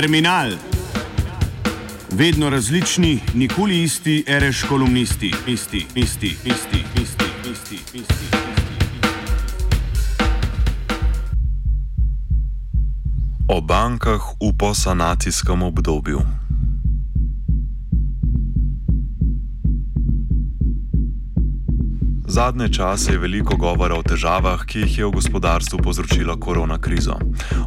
[0.00, 0.52] Terminal.
[2.10, 8.36] Vedno različni, nikoli isti, reš kolumnisti, isti, isti, isti, isti, isti, isti.
[13.48, 16.35] O bankah v posanacijskem obdobju.
[22.36, 27.14] Zadnje čase je veliko govora o težavah, ki jih je v gospodarstvu povzročila korona kriza.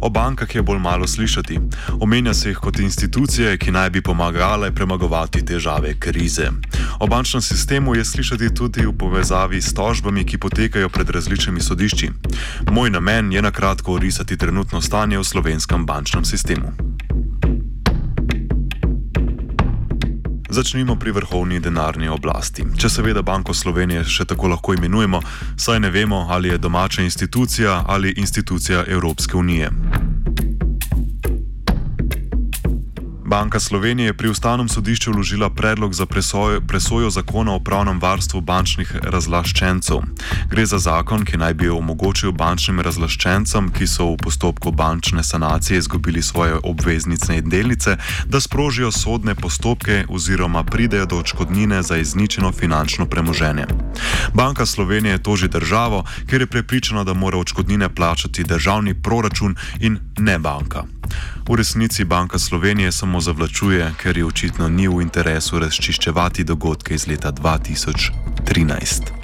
[0.00, 1.56] O bankah je bolj malo slišati.
[2.00, 6.50] Omenja se jih kot institucije, ki naj bi pomagale premagovati težave krize.
[7.00, 12.10] O bančnem sistemu je slišati tudi v povezavi s tožbami, ki potekajo pred različnimi sodišči.
[12.70, 16.87] Moj namen je na kratko orisati trenutno stanje v slovenskem bančnem sistemu.
[20.58, 22.64] Začnimo pri vrhovni denarni oblasti.
[22.74, 25.20] Če seveda Banko Slovenije še tako lahko imenujemo,
[25.54, 29.70] saj ne vemo, ali je domača institucija ali institucija Evropske unije.
[33.28, 38.40] Banka Slovenije je pri ustavnem sodišču vložila predlog za presojo, presojo zakona o pravnem varstvu
[38.40, 40.00] bančnih razlaščencev.
[40.48, 45.78] Gre za zakon, ki naj bi omogočil bančnim razlaščencem, ki so v postopku bančne sanacije
[45.78, 52.52] izgubili svoje obveznice in delnice, da sprožijo sodne postopke oziroma pridejo do odškodnine za izničeno
[52.52, 53.66] finančno premoženje.
[54.34, 60.38] Banka Slovenije toži državo, ker je prepričana, da mora odškodnine plačati državni proračun in ne
[60.38, 60.97] banka.
[61.48, 67.06] V resnici Banka Slovenije samo zavlačuje, ker je očitno ni v interesu razčiščevati dogodke iz
[67.06, 69.17] leta 2013.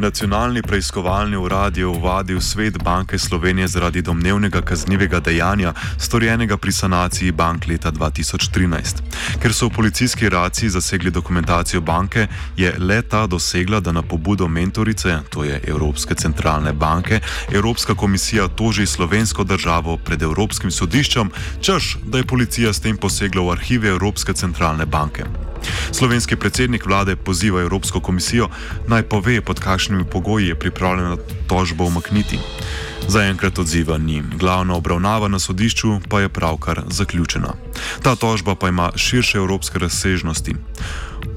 [0.00, 7.32] Nacionalni preiskovalni urad je uvadil svet Banke Slovenije zaradi domnevnega kaznivega dejanja, storjenega pri sanaciji
[7.32, 9.02] bank leta 2013.
[9.42, 12.26] Ker so v policijski raciji zasegli dokumentacijo banke,
[12.56, 17.20] je leta dosegla, da na pobudo mentorice, to je Evropske centralne banke,
[17.52, 21.30] Evropska komisija toži slovensko državo pred Evropskim sodiščem,
[21.60, 25.49] čež da je policija s tem posegla v arhive Evropske centralne banke.
[25.92, 28.48] Slovenski predsednik vlade poziva Evropsko komisijo
[28.88, 31.16] naj pove, pod kakšnimi pogoji je pripravljena
[31.46, 32.38] tožbo umakniti.
[33.08, 37.54] Zaenkrat odziva ni, glavna obravnava na sodišču pa je pravkar zaključena.
[38.02, 40.54] Ta tožba pa ima širše evropske razsežnosti.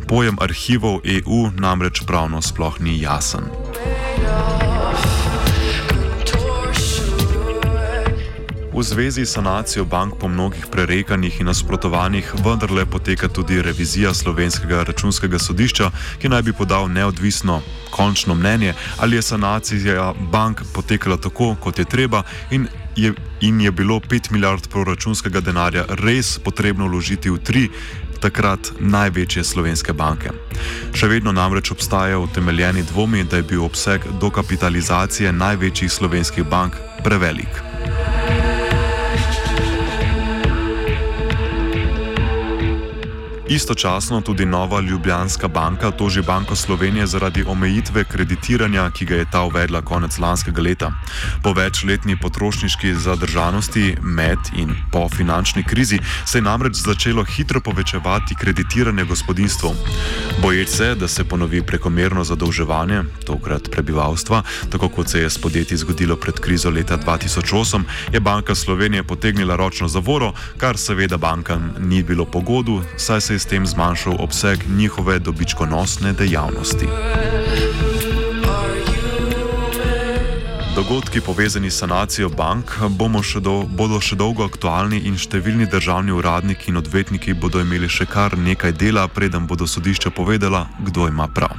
[0.08, 3.63] Pojem arhivov EU namreč pravno sploh ni jasen.
[8.74, 14.84] V zvezi s sanacijo bank po mnogih prerekanjih in nasprotovanjih vendarle poteka tudi revizija slovenskega
[14.84, 15.92] računskega sodišča,
[16.22, 21.86] ki naj bi podal neodvisno končno mnenje, ali je sanacija bank potekala tako, kot je
[21.86, 27.70] treba in je, in je bilo 5 milijard proračunskega denarja res potrebno vložiti v tri
[28.22, 30.32] takrat največje slovenske banke.
[30.96, 37.73] Še vedno namreč obstajajo utemeljeni dvomi, da je bil obseg dokapitalizacije največjih slovenskih bank prevelik.
[43.48, 49.42] Istočasno tudi nova Ljubljanska banka toži Banko Slovenije zaradi omejitve kreditiranja, ki ga je ta
[49.42, 50.92] uvedla konec lanskega leta.
[51.44, 58.36] Po večletni potrošniški zadržanosti med in po finančni krizi se je namreč začelo hitro povečevati
[58.36, 59.76] kreditiranje gospodinstvom.
[60.42, 65.78] Boječ se, da se ponovi prekomerno zadolževanje, tokrat prebivalstva, tako kot se je s podjetji
[65.78, 67.82] zgodilo pred krizo leta 2008,
[68.14, 73.40] je Banka Slovenije potegnila ročno zavoro, kar seveda bankam ni bilo pogodu, saj se je
[73.40, 76.86] s tem zmanjšal obseg njihove dobičkonosne dejavnosti.
[80.76, 82.72] Dogodki povezani s sanacijo bank
[83.22, 88.08] še do, bodo še dolgo aktualni in številni državni uradniki in odvetniki bodo imeli še
[88.10, 91.54] kar nekaj dela, preden bodo sodišča povedala, kdo ima prav.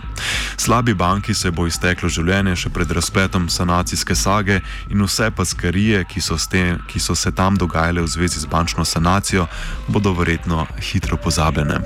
[0.59, 4.59] Slabi banki se bo izteklo življenje še pred razpletom sanacijske sage
[4.91, 8.83] in vse paskarije, ki so, te, ki so se tam dogajale v zvezi z bančno
[8.83, 9.47] sanacijo,
[9.87, 11.79] bodo verjetno hitro pozabljene.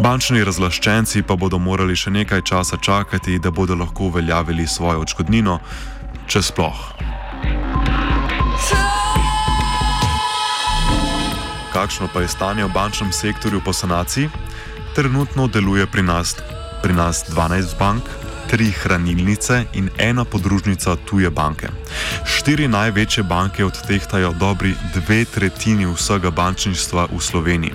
[0.00, 5.60] Bančni razlaščenci pa bodo morali še nekaj časa čakati, da bodo lahko uveljavili svojo odškodnino
[6.28, 6.80] če sploh.
[11.72, 14.28] Kakšno pa je stanje v bančnem sektorju po sanaciji?
[14.92, 16.36] Trenutno deluje pri nas,
[16.82, 18.04] pri nas 12 bank,
[18.48, 21.68] tri hranilnice in ena podružnica tuje banke.
[22.24, 27.74] Štiri največje banke odtehtajo dobri dve tretjini vsega bančništva v Sloveniji.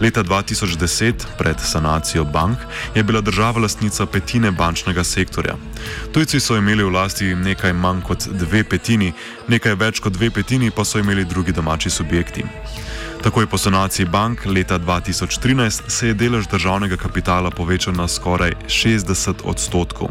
[0.00, 2.58] Leta 2010, pred sanacijo bank,
[2.94, 5.56] je bila država lastnica petine bančnega sektorja.
[6.12, 9.12] Tujci so imeli v lasti nekaj manj kot dve petini,
[9.48, 12.44] nekaj več kot dve petini pa so imeli drugi domači subjekti.
[13.24, 19.40] Takoj po sanaciji bank leta 2013 se je delež državnega kapitala povečal na skoraj 60
[19.44, 20.08] odstotkov.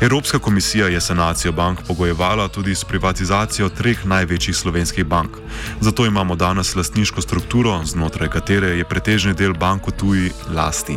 [0.00, 5.36] Evropska komisija je sanacijo bank pogojevala tudi s privatizacijo treh največjih slovenskih bank.
[5.80, 10.96] Zato imamo danes lastniško strukturo, znotraj katere je pretežni del bank v tuji lasti.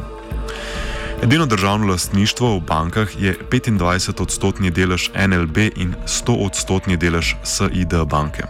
[1.23, 8.43] Edino državno lastništvo v bankah je 25-odstotni delež NLB in 100-odstotni delež SID banke.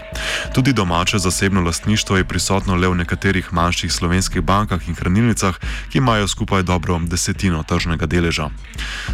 [0.54, 5.56] Tudi domače zasebno lastništvo je prisotno le v nekaterih manjših slovenskih bankah in hranilnicah,
[5.92, 8.50] ki imajo skupaj dobro desetino tržnega deleža.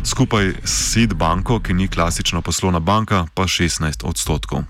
[0.04, 4.64] Skupaj s SID banko, ki ni klasična poslovna banka, pa 16 odstotkov.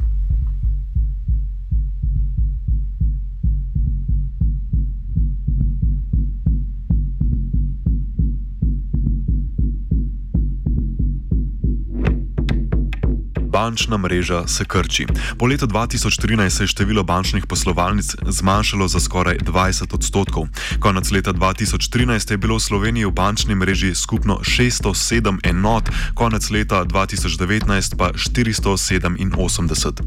[13.62, 15.06] Bančna mreža se krči.
[15.38, 20.48] Po letu 2013 se je število bančnih poslovalnic zmanjšalo za skoraj 20 odstotkov.
[20.80, 26.86] Konec leta 2013 je bilo v Sloveniji v bančni mreži skupno 607 enot, konec leta
[26.86, 30.02] 2019 pa 487.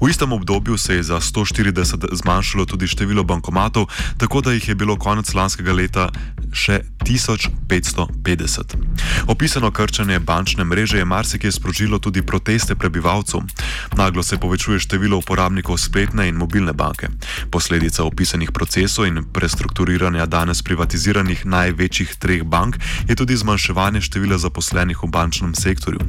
[0.00, 3.88] V istem obdobju se je za 140 zmanjšalo tudi število bankomatov,
[4.18, 6.10] tako da jih je bilo konec lanskega leta
[6.52, 8.76] še 1550.
[9.26, 13.40] Opisano krčanje bančne mreže je marsikaj sprožilo tudi proteste prebivalcev.
[13.96, 17.08] Naglo se povečuje število uporabnikov spletne in mobilne banke.
[17.50, 22.76] Posledica opisanih procesov in prestrukturiranja danes privatiziranih največjih treh bank
[23.08, 26.00] je tudi zmanjševanje števila zaposlenih v bančnem sektorju.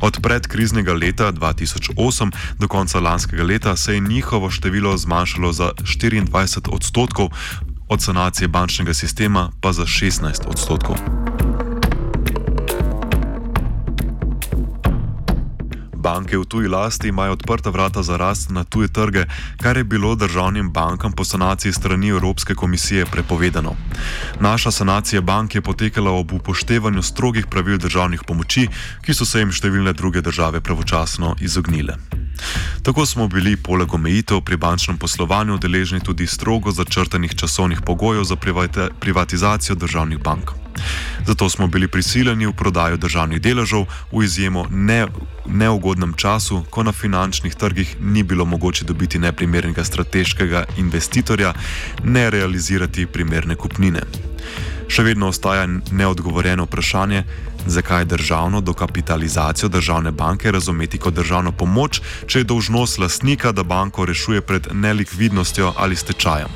[0.00, 6.68] Od predkriznega leta 2008 do konca lanskega leta se je njihovo število zmanjšalo za 24
[6.70, 7.28] odstotkov,
[7.88, 10.96] od sanacije bančnega sistema pa za 16 odstotkov.
[16.08, 19.26] Banke v tuji lasti imajo odprta vrata za rast na tuje trge,
[19.60, 23.76] kar je bilo državnim bankam po sanaciji strani Evropske komisije prepovedano.
[24.40, 28.68] Naša sanacija bank je potekala ob upoštevanju strogih pravil državnih pomoči,
[29.04, 31.98] ki so se jim številne druge države pravočasno izognile.
[32.82, 38.36] Tako smo bili poleg omejitev pri bančnem poslovanju deležni tudi strogo začrtanih časovnih pogojev za
[39.00, 40.56] privatizacijo državnih bank.
[41.28, 43.82] Zato smo bili prisiljeni v prodajo državnih deležev
[44.12, 45.06] v izjemo ne,
[45.46, 51.52] neugodnem času, ko na finančnih trgih ni bilo mogoče dobiti neprimernega strateškega investitorja,
[52.04, 54.27] ne realizirati primerne kupnine.
[54.88, 57.24] Še vedno ostaja neodgovorjeno vprašanje,
[57.66, 64.04] zakaj državno dokapitalizacijo državne banke razumeti kot državno pomoč, če je dolžnost lastnika, da banko
[64.08, 66.48] rešuje pred nelikvidnostjo ali stečajem.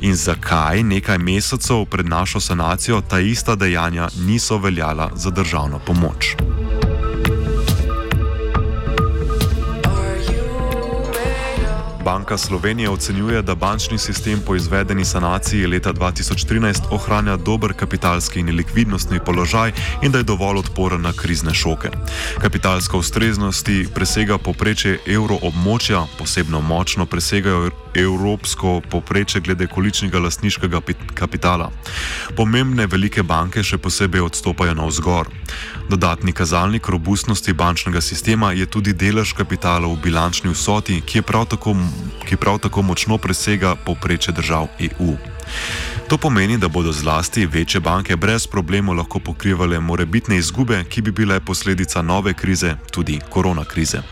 [0.00, 6.34] In zakaj nekaj mesecev pred našo sanacijo ta ista dejanja niso veljala za državno pomoč.
[12.10, 18.56] Banka Slovenije ocenjuje, da bančni sistem po izvedeni sanaciji leta 2013 ohranja dober kapitalski in
[18.56, 19.72] likvidnostni položaj
[20.02, 21.88] in da je dovolj odporen na krizne šoke.
[22.40, 30.80] Kapitalska ustreznosti presega poprečje evroobmočja, posebno močno presegajo evropsko poprečje glede količnega lastniškega
[31.14, 31.70] kapitala.
[32.36, 35.30] Pomembne velike banke še posebej odstopajo na vzgor.
[35.88, 41.74] Dodatni kazalnik robustnosti bančnega sistema je tudi delež kapitala v bilančni vsoti, ki, prav tako,
[42.28, 45.16] ki prav tako močno presega povprečje držav EU.
[46.08, 51.10] To pomeni, da bodo zlasti večje banke brez problemov lahko pokrivale morebitne izgube, ki bi
[51.10, 54.02] bile posledica nove krize, tudi korona krize.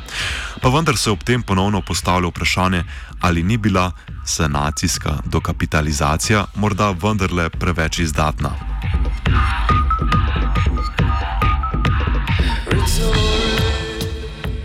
[0.62, 2.85] Pa vendar se ob tem ponovno postavlja vprašanje,
[3.21, 3.92] ali ni bila
[4.26, 8.50] sanacijska dokapitalizacija morda vendarle preveč izdatna.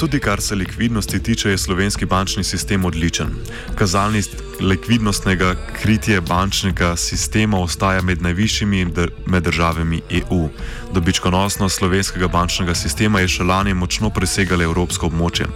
[0.04, 3.28] Tudi kar se likvidnosti tiče, je slovenski bančni sistem odličen.
[3.76, 4.26] Kazalnik
[4.60, 8.86] likvidnostnega kritja bančnega sistema ostaja med najvišjimi
[9.26, 10.50] med državami EU.
[10.94, 15.48] Dobičkonosnost slovenskega bančnega sistema je še lani močno presegala evropsko območje.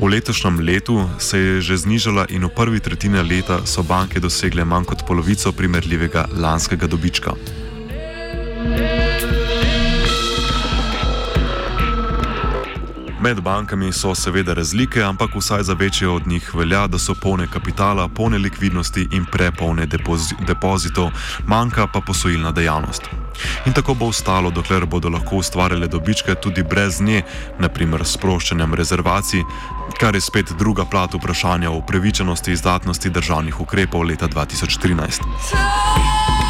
[0.00, 4.64] V letošnjem letu se je že znižala in v prvi tretjini leta so banke dosegle
[4.64, 7.32] manj kot polovico primerljivega lanskega dobička.
[13.26, 17.46] Med bankami so seveda razlike, ampak vsaj za večje od njih velja, da so polne
[17.52, 19.86] kapitala, polne likvidnosti in prepolne
[20.46, 21.10] depozitov,
[21.46, 23.02] manjka pa posojilna dejavnost.
[23.66, 27.22] In tako bo ostalo, dokler bodo lahko ustvarjale dobičke tudi brez nje,
[27.58, 29.42] naprimer s sproščanjem rezervacij,
[29.98, 36.45] kar je spet druga plat vprašanja o upravičenosti izdatnosti državnih ukrepov leta 2013.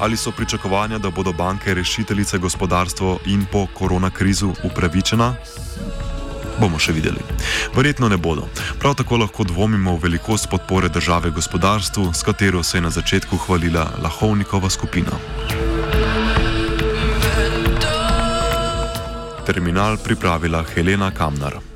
[0.00, 5.34] Ali so pričakovanja, da bodo banke rešiteljice gospodarstva in po koronakrizu upravičena?
[6.60, 7.20] Bomo še videli.
[7.76, 8.48] Verjetno ne bodo.
[8.80, 13.36] Prav tako lahko dvomimo v velikost podpore države gospodarstvu, s katero se je na začetku
[13.36, 15.12] hvalila Lahovnikova skupina.
[19.46, 21.75] terminal pripravila Helena Kamnar.